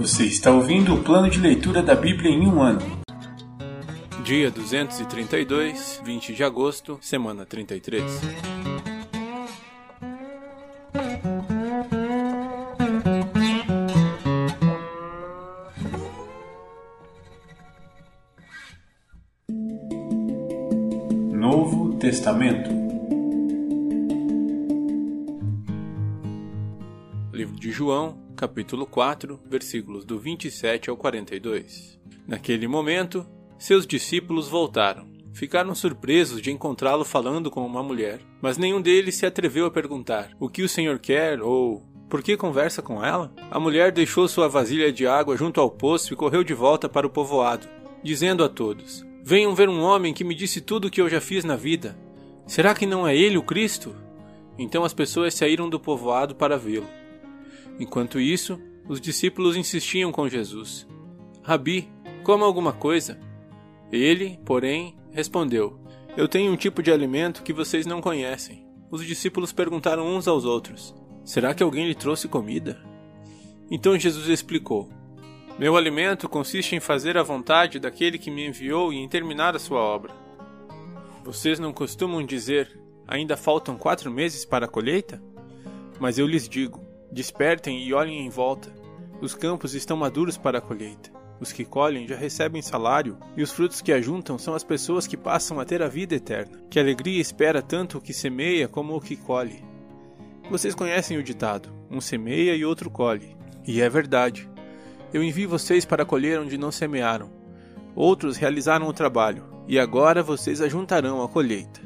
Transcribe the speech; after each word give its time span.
Você 0.00 0.24
está 0.24 0.50
ouvindo 0.50 0.94
o 0.94 1.02
plano 1.04 1.28
de 1.28 1.38
leitura 1.38 1.82
da 1.82 1.94
Bíblia 1.94 2.30
em 2.30 2.46
um 2.46 2.62
ano. 2.62 2.80
Dia 4.24 4.50
232, 4.50 6.00
20 6.02 6.32
de 6.32 6.42
agosto, 6.42 6.98
semana 7.02 7.44
33. 7.44 8.02
Novo 21.30 21.92
Testamento. 21.98 22.70
Livro 27.34 27.56
de 27.60 27.70
João, 27.70 28.29
capítulo 28.40 28.86
4, 28.86 29.38
versículos 29.44 30.02
do 30.02 30.18
27 30.18 30.88
ao 30.88 30.96
42. 30.96 32.00
Naquele 32.26 32.66
momento, 32.66 33.26
seus 33.58 33.86
discípulos 33.86 34.48
voltaram. 34.48 35.06
Ficaram 35.34 35.74
surpresos 35.74 36.40
de 36.40 36.50
encontrá-lo 36.50 37.04
falando 37.04 37.50
com 37.50 37.66
uma 37.66 37.82
mulher, 37.82 38.18
mas 38.40 38.56
nenhum 38.56 38.80
deles 38.80 39.16
se 39.16 39.26
atreveu 39.26 39.66
a 39.66 39.70
perguntar: 39.70 40.30
O 40.40 40.48
que 40.48 40.62
o 40.62 40.68
senhor 40.70 40.98
quer? 40.98 41.42
ou 41.42 41.82
Por 42.08 42.22
que 42.22 42.34
conversa 42.34 42.80
com 42.80 43.04
ela? 43.04 43.30
A 43.50 43.60
mulher 43.60 43.92
deixou 43.92 44.26
sua 44.26 44.48
vasilha 44.48 44.90
de 44.90 45.06
água 45.06 45.36
junto 45.36 45.60
ao 45.60 45.70
poço 45.70 46.14
e 46.14 46.16
correu 46.16 46.42
de 46.42 46.54
volta 46.54 46.88
para 46.88 47.06
o 47.06 47.10
povoado, 47.10 47.68
dizendo 48.02 48.42
a 48.42 48.48
todos: 48.48 49.04
Venham 49.22 49.54
ver 49.54 49.68
um 49.68 49.82
homem 49.82 50.14
que 50.14 50.24
me 50.24 50.34
disse 50.34 50.62
tudo 50.62 50.86
o 50.88 50.90
que 50.90 51.02
eu 51.02 51.10
já 51.10 51.20
fiz 51.20 51.44
na 51.44 51.56
vida. 51.56 51.94
Será 52.46 52.74
que 52.74 52.86
não 52.86 53.06
é 53.06 53.14
ele 53.14 53.36
o 53.36 53.42
Cristo? 53.42 53.94
Então 54.58 54.82
as 54.82 54.94
pessoas 54.94 55.34
saíram 55.34 55.68
do 55.68 55.78
povoado 55.78 56.34
para 56.34 56.56
vê-lo. 56.56 56.99
Enquanto 57.80 58.20
isso, 58.20 58.60
os 58.86 59.00
discípulos 59.00 59.56
insistiam 59.56 60.12
com 60.12 60.28
Jesus: 60.28 60.86
Rabi, 61.42 61.88
coma 62.22 62.44
alguma 62.44 62.74
coisa. 62.74 63.18
Ele, 63.90 64.38
porém, 64.44 64.94
respondeu: 65.10 65.80
Eu 66.14 66.28
tenho 66.28 66.52
um 66.52 66.56
tipo 66.56 66.82
de 66.82 66.92
alimento 66.92 67.42
que 67.42 67.54
vocês 67.54 67.86
não 67.86 68.02
conhecem. 68.02 68.68
Os 68.90 69.04
discípulos 69.06 69.50
perguntaram 69.50 70.06
uns 70.06 70.28
aos 70.28 70.44
outros: 70.44 70.94
Será 71.24 71.54
que 71.54 71.62
alguém 71.62 71.88
lhe 71.88 71.94
trouxe 71.94 72.28
comida? 72.28 72.84
Então 73.70 73.98
Jesus 73.98 74.28
explicou: 74.28 74.90
Meu 75.58 75.74
alimento 75.74 76.28
consiste 76.28 76.76
em 76.76 76.80
fazer 76.80 77.16
a 77.16 77.22
vontade 77.22 77.78
daquele 77.78 78.18
que 78.18 78.30
me 78.30 78.46
enviou 78.46 78.92
e 78.92 78.98
em 78.98 79.08
terminar 79.08 79.56
a 79.56 79.58
sua 79.58 79.80
obra. 79.80 80.14
Vocês 81.24 81.58
não 81.58 81.72
costumam 81.72 82.26
dizer: 82.26 82.78
Ainda 83.08 83.38
faltam 83.38 83.78
quatro 83.78 84.10
meses 84.10 84.44
para 84.44 84.66
a 84.66 84.68
colheita? 84.68 85.22
Mas 85.98 86.18
eu 86.18 86.26
lhes 86.26 86.46
digo: 86.46 86.89
Despertem 87.12 87.82
e 87.82 87.92
olhem 87.92 88.24
em 88.24 88.28
volta. 88.28 88.72
Os 89.20 89.34
campos 89.34 89.74
estão 89.74 89.96
maduros 89.96 90.38
para 90.38 90.58
a 90.58 90.60
colheita. 90.60 91.10
Os 91.40 91.52
que 91.52 91.64
colhem 91.64 92.06
já 92.06 92.16
recebem 92.16 92.60
salário, 92.60 93.18
e 93.36 93.42
os 93.42 93.50
frutos 93.50 93.80
que 93.80 93.92
ajuntam 93.92 94.38
são 94.38 94.54
as 94.54 94.62
pessoas 94.62 95.06
que 95.06 95.16
passam 95.16 95.58
a 95.58 95.64
ter 95.64 95.82
a 95.82 95.88
vida 95.88 96.14
eterna. 96.14 96.60
Que 96.68 96.78
alegria 96.78 97.20
espera 97.20 97.62
tanto 97.62 97.98
o 97.98 98.00
que 98.00 98.12
semeia 98.12 98.68
como 98.68 98.94
o 98.94 99.00
que 99.00 99.16
colhe. 99.16 99.64
Vocês 100.50 100.74
conhecem 100.74 101.16
o 101.16 101.22
ditado: 101.22 101.70
um 101.90 102.00
semeia 102.00 102.54
e 102.54 102.64
outro 102.64 102.90
colhe. 102.90 103.36
E 103.66 103.80
é 103.80 103.88
verdade. 103.88 104.48
Eu 105.12 105.22
envio 105.22 105.48
vocês 105.48 105.84
para 105.84 106.04
colher 106.04 106.38
onde 106.38 106.58
não 106.58 106.70
semearam. 106.70 107.30
Outros 107.94 108.36
realizaram 108.36 108.86
o 108.86 108.92
trabalho, 108.92 109.44
e 109.66 109.78
agora 109.78 110.22
vocês 110.22 110.60
ajuntarão 110.60 111.22
a 111.22 111.28
colheita. 111.28 111.80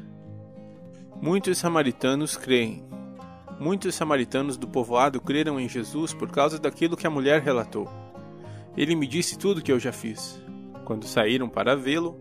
Muitos 1.21 1.57
samaritanos 1.57 2.35
creem. 2.35 2.83
Muitos 3.59 3.95
samaritanos 3.95 4.57
do 4.57 4.67
povoado 4.67 5.21
creram 5.21 5.59
em 5.59 5.69
Jesus 5.69 6.13
por 6.13 6.29
causa 6.29 6.59
daquilo 6.59 6.97
que 6.97 7.07
a 7.07 7.09
mulher 7.09 7.41
relatou. 7.41 7.89
Ele 8.75 8.95
me 8.95 9.07
disse 9.07 9.37
tudo 9.37 9.59
o 9.59 9.61
que 9.61 9.71
eu 9.71 9.79
já 9.79 9.93
fiz. 9.93 10.41
Quando 10.83 11.05
saíram 11.05 11.47
para 11.47 11.75
vê-lo, 11.75 12.19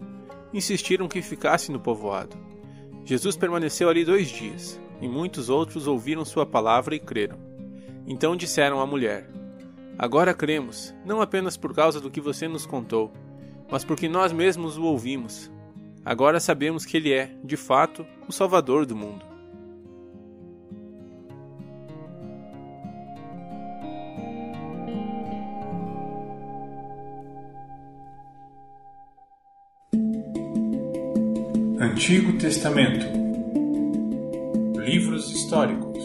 insistiram 0.52 1.08
que 1.08 1.20
ficasse 1.20 1.72
no 1.72 1.80
povoado. 1.80 2.36
Jesus 3.04 3.36
permaneceu 3.36 3.88
ali 3.88 4.04
dois 4.04 4.28
dias, 4.28 4.80
e 5.00 5.08
muitos 5.08 5.48
outros 5.48 5.88
ouviram 5.88 6.24
sua 6.24 6.46
palavra 6.46 6.94
e 6.94 7.00
creram. 7.00 7.36
Então 8.06 8.36
disseram 8.36 8.80
à 8.80 8.86
mulher: 8.86 9.28
Agora 9.98 10.32
cremos, 10.32 10.94
não 11.04 11.20
apenas 11.20 11.56
por 11.56 11.74
causa 11.74 12.00
do 12.00 12.10
que 12.10 12.20
você 12.20 12.46
nos 12.46 12.64
contou, 12.64 13.12
mas 13.70 13.84
porque 13.84 14.08
nós 14.08 14.32
mesmos 14.32 14.78
o 14.78 14.84
ouvimos. 14.84 15.50
Agora 16.04 16.38
sabemos 16.38 16.86
que 16.86 16.96
ele 16.96 17.12
é, 17.12 17.34
de 17.42 17.56
fato, 17.56 18.06
o 18.28 18.32
Salvador 18.32 18.86
do 18.86 18.94
mundo. 18.94 19.33
Antigo 31.94 32.36
Testamento. 32.36 33.06
Livros 34.80 35.30
históricos. 35.30 36.04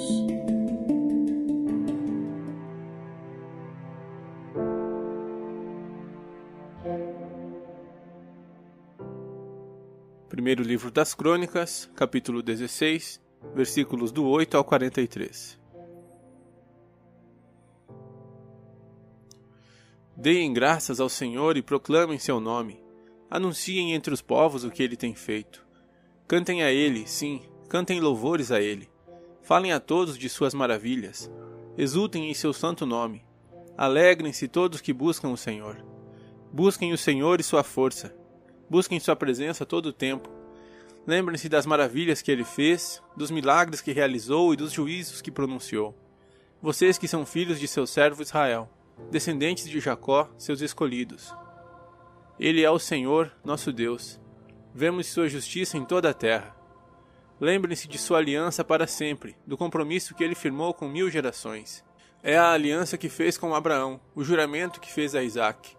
Primeiro 10.30 10.62
livro 10.62 10.92
das 10.92 11.16
Crônicas, 11.16 11.90
capítulo 11.96 12.44
16, 12.44 13.20
versículos 13.56 14.12
do 14.12 14.28
8 14.28 14.58
ao 14.58 14.64
43. 14.64 15.60
Deem 20.16 20.54
graças 20.54 21.00
ao 21.00 21.10
Senhor 21.10 21.58
e 21.58 21.64
proclamem 21.64 22.20
seu 22.20 22.40
nome. 22.40 22.80
Anunciem 23.28 23.96
entre 23.96 24.14
os 24.14 24.22
povos 24.22 24.64
o 24.64 24.70
que 24.70 24.84
ele 24.84 24.96
tem 24.96 25.16
feito. 25.16 25.68
Cantem 26.30 26.62
a 26.62 26.72
ele, 26.72 27.08
sim, 27.08 27.42
cantem 27.68 28.00
louvores 28.00 28.52
a 28.52 28.62
ele. 28.62 28.88
Falem 29.42 29.72
a 29.72 29.80
todos 29.80 30.16
de 30.16 30.30
suas 30.30 30.54
maravilhas. 30.54 31.28
Exultem 31.76 32.30
em 32.30 32.36
seu 32.36 32.54
santo 32.54 32.86
nome. 32.86 33.26
Alegrem-se 33.76 34.48
todos 34.48 34.80
que 34.80 34.94
buscam 34.94 35.30
o 35.30 35.38
Senhor. 35.38 35.84
Busquem 36.54 36.94
o 36.94 36.98
Senhor 37.00 37.40
e 37.40 37.44
sua 37.44 37.64
força. 37.64 38.16
Busquem 38.70 39.00
sua 39.00 39.16
presença 39.16 39.66
todo 39.66 39.88
o 39.88 39.92
tempo. 39.92 40.30
Lembrem-se 41.08 41.50
das 41.50 41.66
maravilhas 41.66 42.22
que 42.22 42.32
ele 42.32 42.44
fez, 42.44 43.02
dos 43.18 43.32
milagres 43.32 43.82
que 43.82 43.92
realizou 43.92 44.54
e 44.54 44.56
dos 44.56 44.72
juízos 44.72 45.24
que 45.24 45.32
pronunciou. 45.32 45.98
Vocês 46.62 47.00
que 47.00 47.08
são 47.08 47.26
filhos 47.26 47.60
de 47.60 47.68
seu 47.68 47.88
servo 47.88 48.22
Israel, 48.22 48.70
descendentes 49.10 49.68
de 49.68 49.80
Jacó, 49.80 50.30
seus 50.38 50.62
escolhidos. 50.62 51.34
Ele 52.40 52.62
é 52.62 52.70
o 52.70 52.78
Senhor, 52.78 53.32
nosso 53.44 53.74
Deus. 53.74 54.22
Vemos 54.80 55.08
sua 55.08 55.28
justiça 55.28 55.78
em 55.78 55.84
toda 55.84 56.10
a 56.10 56.14
terra. 56.14 56.56
Lembrem-se 57.38 57.86
de 57.86 57.98
sua 57.98 58.18
aliança 58.20 58.64
para 58.64 58.88
sempre, 58.88 59.36
do 59.46 59.58
compromisso 59.58 60.16
que 60.16 60.24
ele 60.24 60.34
firmou 60.34 60.74
com 60.74 60.88
mil 60.88 61.10
gerações. 61.10 61.84
É 62.24 62.38
a 62.38 62.54
aliança 62.54 62.98
que 62.98 63.10
fez 63.10 63.38
com 63.38 63.54
Abraão, 63.54 64.00
o 64.16 64.24
juramento 64.24 64.80
que 64.80 64.90
fez 64.90 65.16
a 65.16 65.22
Isaac. 65.22 65.76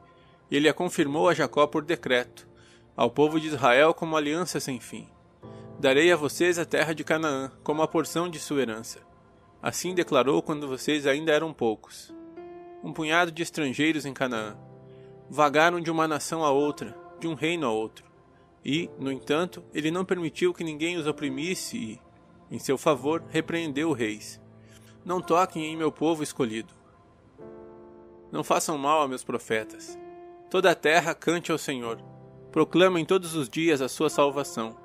Ele 0.51 0.69
a 0.69 0.75
confirmou 0.75 1.31
a 1.31 1.33
Jacó 1.33 1.67
por 1.67 1.83
decreto, 1.83 2.47
ao 2.95 3.11
povo 3.11 3.41
de 3.41 3.47
Israel 3.47 3.95
como 3.95 4.19
aliança 4.19 4.61
sem 4.61 4.79
fim. 4.79 5.09
Darei 5.79 6.13
a 6.13 6.17
vocês 6.17 6.59
a 6.59 6.67
terra 6.67 6.95
de 6.95 7.03
Canaã, 7.03 7.51
como 7.65 7.81
a 7.81 7.89
porção 7.89 8.29
de 8.29 8.39
sua 8.39 8.61
herança. 8.61 8.99
Assim 9.63 9.95
declarou 9.95 10.43
quando 10.43 10.69
vocês 10.69 11.07
ainda 11.07 11.33
eram 11.33 11.55
poucos. 11.55 12.15
Um 12.85 12.93
punhado 12.93 13.33
de 13.33 13.43
estrangeiros 13.43 14.05
em 14.05 14.13
Canaã. 14.13 14.59
Vagaram 15.31 15.81
de 15.81 15.91
uma 15.91 16.07
nação 16.07 16.45
a 16.45 16.51
outra, 16.51 16.95
de 17.19 17.27
um 17.27 17.33
reino 17.33 17.67
a 17.67 17.71
outro. 17.71 18.10
E, 18.65 18.91
no 18.99 19.11
entanto, 19.11 19.65
ele 19.73 19.91
não 19.91 20.05
permitiu 20.05 20.53
que 20.53 20.65
ninguém 20.65 20.97
os 20.97 21.07
oprimisse 21.07 21.77
e, 21.77 22.01
em 22.51 22.59
seu 22.59 22.77
favor, 22.77 23.25
repreendeu 23.29 23.93
reis. 23.93 24.41
Não 25.05 25.21
toquem 25.21 25.65
em 25.65 25.77
meu 25.77 25.91
povo 25.91 26.23
escolhido. 26.23 26.75
Não 28.31 28.45
façam 28.45 28.77
mal 28.77 29.03
a 29.03 29.09
meus 29.09 29.25
profetas. 29.25 29.99
Toda 30.51 30.71
a 30.71 30.75
terra 30.75 31.15
cante 31.15 31.51
ao 31.51 31.59
Senhor. 31.59 32.03
Proclamem 32.53 33.05
todos 33.05 33.35
os 33.35 33.49
dias 33.49 33.81
a 33.81 33.89
sua 33.89 34.11
salvação. 34.11 34.77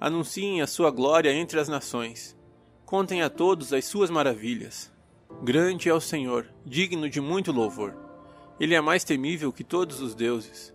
Anunciem 0.00 0.62
a 0.62 0.66
sua 0.66 0.90
glória 0.90 1.32
entre 1.32 1.58
as 1.58 1.68
nações. 1.68 2.36
Contem 2.84 3.22
a 3.22 3.28
todos 3.28 3.72
as 3.72 3.84
suas 3.84 4.10
maravilhas. 4.10 4.92
Grande 5.42 5.88
é 5.88 5.94
o 5.94 6.00
Senhor, 6.00 6.46
digno 6.64 7.08
de 7.08 7.20
muito 7.20 7.52
louvor. 7.52 7.94
Ele 8.60 8.74
é 8.74 8.80
mais 8.80 9.04
temível 9.04 9.52
que 9.52 9.64
todos 9.64 10.00
os 10.00 10.14
deuses. 10.14 10.74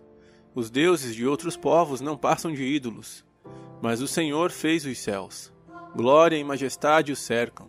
Os 0.54 0.70
deuses 0.70 1.16
de 1.16 1.26
outros 1.26 1.56
povos 1.56 2.00
não 2.00 2.16
passam 2.16 2.52
de 2.52 2.62
ídolos, 2.62 3.24
mas 3.82 4.00
o 4.00 4.06
Senhor 4.06 4.52
fez 4.52 4.86
os 4.86 4.96
céus. 4.98 5.52
Glória 5.96 6.36
e 6.36 6.44
majestade 6.44 7.10
o 7.10 7.16
cercam. 7.16 7.68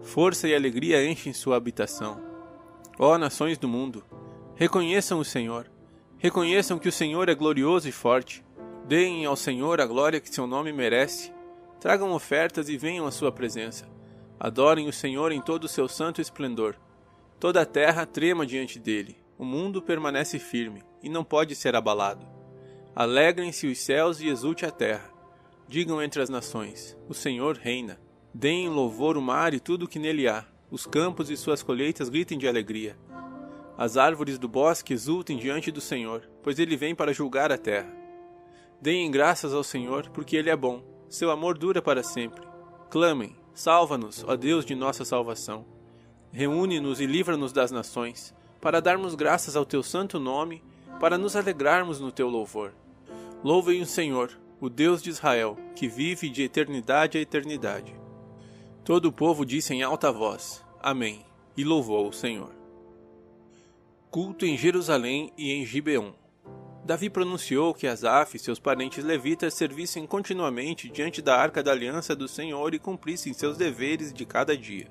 Força 0.00 0.48
e 0.48 0.54
alegria 0.54 1.06
enchem 1.06 1.34
sua 1.34 1.56
habitação. 1.58 2.22
Ó 2.98 3.18
nações 3.18 3.58
do 3.58 3.68
mundo, 3.68 4.02
reconheçam 4.54 5.18
o 5.18 5.24
Senhor. 5.24 5.70
Reconheçam 6.16 6.78
que 6.78 6.88
o 6.88 6.92
Senhor 6.92 7.28
é 7.28 7.34
glorioso 7.34 7.86
e 7.86 7.92
forte. 7.92 8.42
Deem 8.88 9.26
ao 9.26 9.36
Senhor 9.36 9.78
a 9.78 9.86
glória 9.86 10.18
que 10.18 10.34
seu 10.34 10.46
nome 10.46 10.72
merece. 10.72 11.30
Tragam 11.80 12.12
ofertas 12.12 12.70
e 12.70 12.78
venham 12.78 13.06
à 13.06 13.10
sua 13.10 13.30
presença. 13.30 13.86
Adorem 14.40 14.88
o 14.88 14.92
Senhor 14.92 15.32
em 15.32 15.40
todo 15.42 15.64
o 15.64 15.68
seu 15.68 15.86
santo 15.86 16.18
esplendor. 16.18 16.76
Toda 17.38 17.60
a 17.60 17.66
terra 17.66 18.06
trema 18.06 18.46
diante 18.46 18.78
dele. 18.78 19.16
O 19.42 19.44
mundo 19.44 19.82
permanece 19.82 20.38
firme 20.38 20.84
e 21.02 21.08
não 21.08 21.24
pode 21.24 21.56
ser 21.56 21.74
abalado. 21.74 22.24
Alegrem-se 22.94 23.66
os 23.66 23.80
céus 23.80 24.20
e 24.20 24.28
exulte 24.28 24.64
a 24.64 24.70
terra. 24.70 25.10
Digam 25.66 26.00
entre 26.00 26.22
as 26.22 26.28
nações: 26.28 26.96
O 27.08 27.14
Senhor 27.14 27.56
reina. 27.56 28.00
Deem 28.32 28.68
louvor 28.68 29.16
o 29.16 29.20
mar 29.20 29.52
e 29.52 29.58
tudo 29.58 29.86
o 29.86 29.88
que 29.88 29.98
nele 29.98 30.28
há. 30.28 30.44
Os 30.70 30.86
campos 30.86 31.28
e 31.28 31.36
suas 31.36 31.60
colheitas 31.60 32.08
gritem 32.08 32.38
de 32.38 32.46
alegria. 32.46 32.96
As 33.76 33.96
árvores 33.96 34.38
do 34.38 34.46
bosque 34.46 34.92
exultem 34.92 35.36
diante 35.36 35.72
do 35.72 35.80
Senhor, 35.80 36.30
pois 36.40 36.60
ele 36.60 36.76
vem 36.76 36.94
para 36.94 37.12
julgar 37.12 37.50
a 37.50 37.58
terra. 37.58 37.92
Deem 38.80 39.10
graças 39.10 39.52
ao 39.52 39.64
Senhor, 39.64 40.08
porque 40.10 40.36
ele 40.36 40.50
é 40.50 40.56
bom. 40.56 40.84
Seu 41.08 41.32
amor 41.32 41.58
dura 41.58 41.82
para 41.82 42.04
sempre. 42.04 42.46
Clamem: 42.88 43.34
Salva-nos, 43.52 44.22
ó 44.22 44.36
Deus 44.36 44.64
de 44.64 44.76
nossa 44.76 45.04
salvação. 45.04 45.66
Reúne-nos 46.30 47.00
e 47.00 47.06
livra-nos 47.06 47.52
das 47.52 47.72
nações 47.72 48.32
para 48.62 48.80
darmos 48.80 49.16
graças 49.16 49.56
ao 49.56 49.66
teu 49.66 49.82
santo 49.82 50.20
nome, 50.20 50.62
para 51.00 51.18
nos 51.18 51.34
alegrarmos 51.34 51.98
no 51.98 52.12
teu 52.12 52.28
louvor. 52.28 52.72
Louvem 53.42 53.82
o 53.82 53.86
Senhor, 53.86 54.38
o 54.60 54.70
Deus 54.70 55.02
de 55.02 55.10
Israel, 55.10 55.58
que 55.74 55.88
vive 55.88 56.30
de 56.30 56.44
eternidade 56.44 57.18
a 57.18 57.20
eternidade. 57.20 57.92
Todo 58.84 59.06
o 59.06 59.12
povo 59.12 59.44
disse 59.44 59.74
em 59.74 59.82
alta 59.82 60.12
voz: 60.12 60.64
Amém, 60.80 61.26
e 61.56 61.64
louvou 61.64 62.08
o 62.08 62.12
Senhor. 62.12 62.52
Culto 64.12 64.46
em 64.46 64.56
Jerusalém 64.56 65.32
e 65.36 65.50
em 65.50 65.66
Gibeon. 65.66 66.12
Davi 66.84 67.10
pronunciou 67.10 67.74
que 67.74 67.88
Asaf 67.88 68.36
e 68.36 68.40
seus 68.40 68.60
parentes 68.60 69.04
levitas 69.04 69.54
servissem 69.54 70.06
continuamente 70.06 70.88
diante 70.88 71.20
da 71.20 71.36
arca 71.36 71.64
da 71.64 71.72
aliança 71.72 72.14
do 72.14 72.28
Senhor 72.28 72.74
e 72.74 72.78
cumprissem 72.78 73.32
seus 73.32 73.56
deveres 73.56 74.12
de 74.12 74.24
cada 74.24 74.56
dia. 74.56 74.88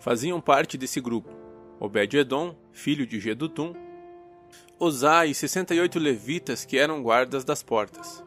Faziam 0.00 0.40
parte 0.40 0.76
desse 0.76 1.00
grupo 1.00 1.42
Obed-Edom, 1.84 2.54
filho 2.70 3.04
de 3.04 3.18
Gedutum, 3.18 3.74
Osá 4.78 5.26
e 5.26 5.34
68 5.34 5.98
levitas 5.98 6.64
que 6.64 6.78
eram 6.78 7.02
guardas 7.02 7.42
das 7.42 7.60
portas. 7.60 8.22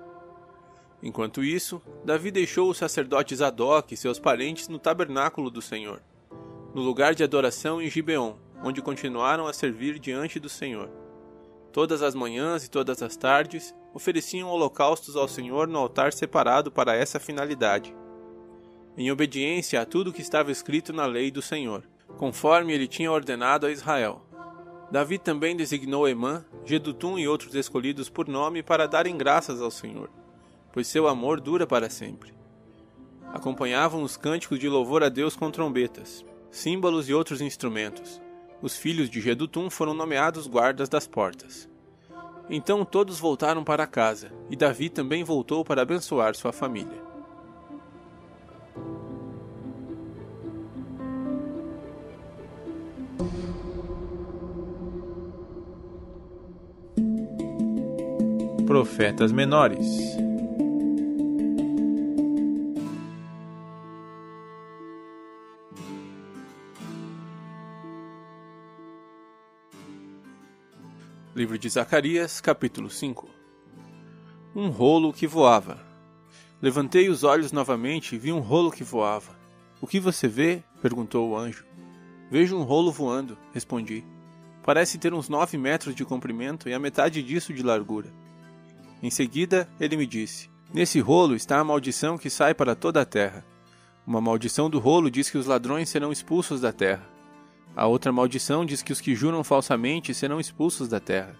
Enquanto 1.01 1.41
isso, 1.41 1.81
Davi 2.03 2.31
deixou 2.31 2.69
o 2.69 2.73
sacerdote 2.73 3.33
Zadok 3.33 3.93
e 3.93 3.97
seus 3.97 4.19
parentes 4.19 4.67
no 4.67 4.77
tabernáculo 4.77 5.49
do 5.49 5.61
Senhor, 5.61 6.03
no 6.73 6.81
lugar 6.81 7.15
de 7.15 7.23
adoração 7.23 7.81
em 7.81 7.89
Gibeon, 7.89 8.35
onde 8.61 8.81
continuaram 8.81 9.47
a 9.47 9.53
servir 9.53 9.99
diante 9.99 10.37
do 10.37 10.49
Senhor. 10.49 10.89
Todas 11.71 12.01
as 12.01 12.13
manhãs 12.13 12.65
e 12.65 12.69
todas 12.69 13.01
as 13.01 13.15
tardes 13.15 13.73
ofereciam 13.93 14.49
holocaustos 14.49 15.15
ao 15.15 15.29
Senhor 15.29 15.65
no 15.65 15.79
altar 15.79 16.11
separado 16.11 16.69
para 16.73 16.93
essa 16.93 17.21
finalidade, 17.21 17.95
em 18.97 19.09
obediência 19.09 19.79
a 19.79 19.85
tudo 19.85 20.11
que 20.11 20.21
estava 20.21 20.51
escrito 20.51 20.91
na 20.91 21.05
lei 21.05 21.31
do 21.31 21.41
Senhor 21.41 21.85
conforme 22.17 22.73
ele 22.73 22.87
tinha 22.87 23.11
ordenado 23.11 23.65
a 23.65 23.71
Israel. 23.71 24.21
Davi 24.91 25.17
também 25.17 25.55
designou 25.55 26.07
Emã, 26.07 26.45
Gedutum 26.63 27.17
e 27.17 27.27
outros 27.27 27.55
escolhidos 27.55 28.09
por 28.09 28.27
nome 28.27 28.61
para 28.63 28.87
darem 28.87 29.17
graças 29.17 29.61
ao 29.61 29.71
Senhor, 29.71 30.09
pois 30.71 30.87
seu 30.87 31.07
amor 31.07 31.41
dura 31.41 31.65
para 31.65 31.89
sempre. 31.89 32.33
Acompanhavam 33.33 34.03
os 34.03 34.15
cânticos 34.15 34.59
de 34.59 34.69
louvor 34.69 35.03
a 35.03 35.09
Deus 35.09 35.35
com 35.35 35.51
trombetas, 35.51 36.23
símbolos 36.51 37.09
e 37.09 37.13
outros 37.13 37.41
instrumentos. 37.41 38.21
Os 38.61 38.77
filhos 38.77 39.09
de 39.09 39.19
Gedutum 39.19 39.69
foram 39.69 39.93
nomeados 39.93 40.47
guardas 40.47 40.87
das 40.87 41.05
portas. 41.05 41.69
Então 42.49 42.85
todos 42.85 43.19
voltaram 43.19 43.63
para 43.63 43.87
casa, 43.87 44.31
e 44.49 44.55
Davi 44.55 44.89
também 44.89 45.23
voltou 45.23 45.65
para 45.65 45.81
abençoar 45.81 46.35
sua 46.35 46.53
família. 46.53 47.03
Profetas 58.85 59.31
menores 59.31 60.15
Livro 71.35 71.57
de 71.57 71.67
Zacarias, 71.67 72.39
capítulo 72.39 72.91
5 72.91 73.27
Um 74.55 74.69
rolo 74.69 75.11
que 75.11 75.25
voava. 75.25 75.79
Levantei 76.61 77.09
os 77.09 77.23
olhos 77.23 77.51
novamente 77.51 78.13
e 78.13 78.19
vi 78.19 78.31
um 78.31 78.39
rolo 78.39 78.71
que 78.71 78.83
voava. 78.83 79.35
O 79.81 79.87
que 79.87 79.99
você 79.99 80.27
vê? 80.27 80.63
perguntou 80.79 81.31
o 81.31 81.35
anjo. 81.35 81.65
Vejo 82.29 82.55
um 82.55 82.61
rolo 82.61 82.91
voando, 82.91 83.35
respondi. 83.51 84.05
Parece 84.63 84.99
ter 84.99 85.11
uns 85.11 85.27
nove 85.27 85.57
metros 85.57 85.95
de 85.95 86.05
comprimento 86.05 86.69
e 86.69 86.73
a 86.73 86.79
metade 86.79 87.23
disso 87.23 87.51
de 87.51 87.63
largura. 87.63 88.24
Em 89.01 89.09
seguida, 89.09 89.69
ele 89.79 89.97
me 89.97 90.05
disse: 90.05 90.49
Nesse 90.73 90.99
rolo 90.99 91.35
está 91.35 91.59
a 91.59 91.63
maldição 91.63 92.17
que 92.17 92.29
sai 92.29 92.53
para 92.53 92.75
toda 92.75 93.01
a 93.01 93.05
terra. 93.05 93.45
Uma 94.05 94.21
maldição 94.21 94.69
do 94.69 94.79
rolo 94.79 95.09
diz 95.09 95.29
que 95.29 95.37
os 95.37 95.45
ladrões 95.45 95.89
serão 95.89 96.11
expulsos 96.11 96.61
da 96.61 96.71
terra. 96.71 97.07
A 97.75 97.87
outra 97.87 98.11
maldição 98.11 98.65
diz 98.65 98.81
que 98.81 98.93
os 98.93 99.01
que 99.01 99.15
juram 99.15 99.43
falsamente 99.43 100.13
serão 100.13 100.39
expulsos 100.39 100.87
da 100.87 100.99
terra. 100.99 101.35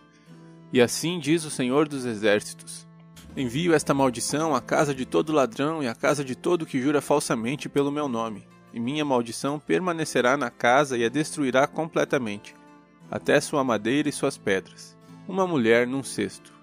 E 0.74 0.82
assim 0.82 1.20
diz 1.20 1.46
o 1.46 1.52
Senhor 1.52 1.88
dos 1.88 2.06
Exércitos: 2.06 2.88
Envio 3.36 3.74
esta 3.74 3.94
maldição 3.94 4.56
à 4.56 4.62
casa 4.62 4.94
de 4.94 5.06
todo 5.06 5.34
ladrão 5.34 5.82
e 5.82 5.88
à 5.88 5.96
casa 5.96 6.24
de 6.24 6.36
todo 6.36 6.66
que 6.66 6.82
jura 6.82 7.02
falsamente 7.02 7.70
pelo 7.70 7.92
meu 7.92 8.08
nome 8.08 8.48
e 8.76 8.80
minha 8.80 9.06
maldição 9.06 9.58
permanecerá 9.58 10.36
na 10.36 10.52
casa 10.52 10.98
e 10.98 11.06
a 11.06 11.10
destruirá 11.10 11.66
completamente, 11.66 12.54
até 13.10 13.40
sua 13.40 13.64
madeira 13.64 14.10
e 14.10 14.12
suas 14.12 14.38
pedras. 14.38 14.98
Uma 15.26 15.48
mulher 15.48 15.88
num 15.88 16.04
cesto. 16.04 16.54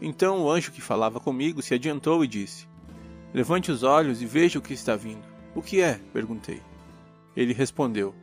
Então 0.00 0.42
o 0.42 0.50
anjo 0.50 0.72
que 0.72 0.80
falava 0.80 1.20
comigo 1.20 1.60
se 1.62 1.74
adiantou 1.74 2.24
e 2.24 2.28
disse: 2.28 2.66
Levante 3.34 3.70
os 3.70 3.82
olhos 3.82 4.22
e 4.22 4.26
veja 4.26 4.58
o 4.58 4.62
que 4.62 4.72
está 4.72 4.96
vindo. 4.96 5.26
O 5.54 5.62
que 5.62 5.80
é? 5.80 6.00
perguntei. 6.12 6.62
Ele 7.36 7.52
respondeu: 7.52 8.14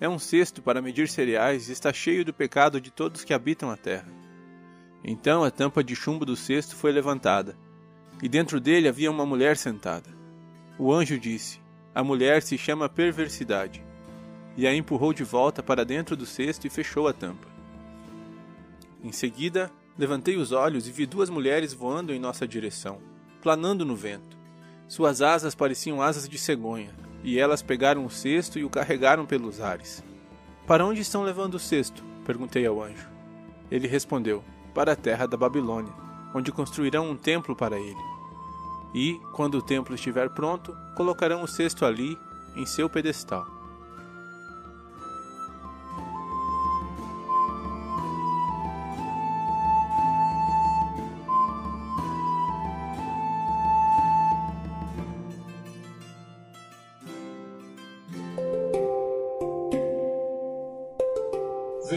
É 0.00 0.08
um 0.08 0.18
cesto 0.18 0.62
para 0.62 0.80
medir 0.82 1.08
cereais 1.08 1.68
e 1.68 1.72
está 1.72 1.92
cheio 1.92 2.24
do 2.24 2.32
pecado 2.32 2.80
de 2.80 2.90
todos 2.90 3.24
que 3.24 3.34
habitam 3.34 3.70
a 3.70 3.76
terra. 3.76 4.08
Então 5.04 5.44
a 5.44 5.50
tampa 5.50 5.82
de 5.84 5.94
chumbo 5.96 6.24
do 6.24 6.36
cesto 6.36 6.74
foi 6.76 6.92
levantada, 6.92 7.56
e 8.22 8.28
dentro 8.28 8.60
dele 8.60 8.88
havia 8.88 9.10
uma 9.10 9.26
mulher 9.26 9.56
sentada. 9.56 10.10
O 10.78 10.92
anjo 10.92 11.18
disse: 11.18 11.60
a 11.96 12.04
mulher 12.04 12.42
se 12.42 12.58
chama 12.58 12.90
perversidade. 12.90 13.82
E 14.54 14.66
a 14.66 14.74
empurrou 14.74 15.14
de 15.14 15.24
volta 15.24 15.62
para 15.62 15.82
dentro 15.82 16.14
do 16.14 16.26
cesto 16.26 16.66
e 16.66 16.70
fechou 16.70 17.08
a 17.08 17.12
tampa. 17.14 17.48
Em 19.02 19.10
seguida, 19.12 19.72
levantei 19.98 20.36
os 20.36 20.52
olhos 20.52 20.86
e 20.86 20.92
vi 20.92 21.06
duas 21.06 21.30
mulheres 21.30 21.72
voando 21.72 22.12
em 22.12 22.18
nossa 22.18 22.46
direção, 22.46 22.98
planando 23.40 23.84
no 23.84 23.96
vento. 23.96 24.36
Suas 24.88 25.22
asas 25.22 25.54
pareciam 25.54 26.00
asas 26.00 26.28
de 26.28 26.38
cegonha, 26.38 26.94
e 27.22 27.38
elas 27.38 27.62
pegaram 27.62 28.04
o 28.04 28.10
cesto 28.10 28.58
e 28.58 28.64
o 28.64 28.70
carregaram 28.70 29.26
pelos 29.26 29.60
ares. 29.60 30.04
Para 30.66 30.84
onde 30.84 31.00
estão 31.00 31.22
levando 31.22 31.54
o 31.54 31.60
cesto? 31.60 32.04
perguntei 32.24 32.66
ao 32.66 32.82
anjo. 32.82 33.08
Ele 33.70 33.88
respondeu: 33.88 34.44
Para 34.74 34.92
a 34.92 34.96
terra 34.96 35.26
da 35.26 35.36
Babilônia, 35.36 35.92
onde 36.34 36.52
construirão 36.52 37.10
um 37.10 37.16
templo 37.16 37.54
para 37.54 37.78
ele 37.78 38.16
e, 38.96 39.20
quando 39.32 39.58
o 39.58 39.62
templo 39.62 39.94
estiver 39.94 40.30
pronto, 40.30 40.74
colocarão 40.96 41.42
o 41.42 41.46
cesto 41.46 41.84
ali, 41.84 42.18
em 42.56 42.64
seu 42.64 42.88
pedestal. 42.88 43.46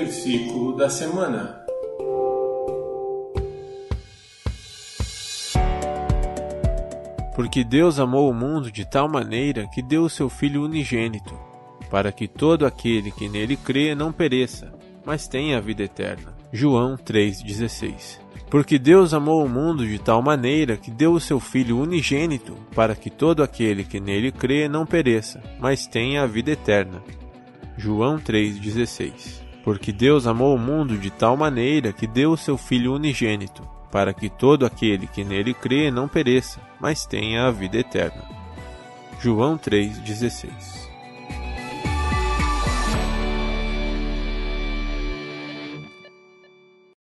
Versículo 0.10 0.76
da 0.76 0.90
semana. 0.90 1.64
Porque 7.36 7.64
Deus 7.64 8.00
amou 8.00 8.28
o 8.28 8.34
mundo 8.34 8.72
de 8.72 8.90
tal 8.90 9.08
maneira 9.08 9.68
que 9.68 9.84
deu 9.84 10.02
o 10.02 10.10
seu 10.10 10.28
Filho 10.28 10.64
unigênito, 10.64 11.38
para 11.92 12.12
que 12.12 12.28
todo 12.28 12.66
aquele 12.66 13.12
que 13.12 13.30
nele 13.30 13.56
crê 13.56 13.94
não 13.94 14.12
pereça, 14.12 14.74
mas 15.06 15.28
tenha 15.28 15.60
a 15.60 15.62
vida 15.62 15.84
eterna. 15.84 16.34
João 16.52 16.98
3,16 16.98 18.20
Porque 18.50 18.80
Deus 18.80 19.14
amou 19.14 19.46
o 19.46 19.50
mundo 19.50 19.86
de 19.86 20.00
tal 20.00 20.24
maneira 20.24 20.76
que 20.76 20.90
deu 20.90 21.14
o 21.14 21.20
seu 21.20 21.40
Filho 21.40 21.80
unigênito, 21.80 22.58
para 22.74 22.96
que 22.96 23.12
todo 23.12 23.44
aquele 23.44 23.84
que 23.84 24.00
nele 24.00 24.32
crê 24.32 24.68
não 24.68 24.88
pereça, 24.88 25.40
mas 25.60 25.86
tenha 25.86 26.24
a 26.24 26.26
vida 26.26 26.50
eterna. 26.50 27.00
João 27.78 28.18
3,16 28.18 29.49
Porque 29.64 29.92
Deus 29.92 30.26
amou 30.26 30.56
o 30.56 30.60
mundo 30.60 30.98
de 30.98 31.10
tal 31.10 31.38
maneira 31.38 31.94
que 31.94 32.08
deu 32.08 32.32
o 32.32 32.38
seu 32.38 32.58
Filho 32.58 32.94
unigênito, 32.94 33.68
para 33.92 34.14
que 34.14 34.30
todo 34.30 34.66
aquele 34.66 35.08
que 35.08 35.24
nele 35.24 35.54
crê 35.54 35.92
não 35.92 36.08
pereça, 36.08 36.60
mas 36.80 37.06
tenha 37.06 37.46
a 37.46 37.52
vida 37.52 37.78
eterna. 37.78 38.24
João 39.20 39.58
3,16 39.58 40.89